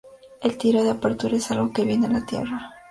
El 0.41 0.57
tiro 0.57 0.83
de 0.83 0.89
apertura 0.89 1.37
es 1.37 1.51
algo 1.51 1.71
que 1.71 1.83
viene 1.83 2.07
a 2.07 2.09
la 2.09 2.25
tierra. 2.25 2.71